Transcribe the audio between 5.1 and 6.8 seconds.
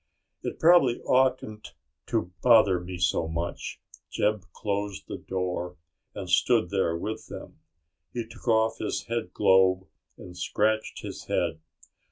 door and stood